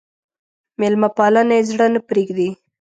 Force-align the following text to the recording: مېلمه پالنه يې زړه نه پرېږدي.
مېلمه 0.79 1.09
پالنه 1.17 1.53
يې 1.57 1.63
زړه 1.71 1.85
نه 1.93 1.99
پرېږدي. 2.07 2.49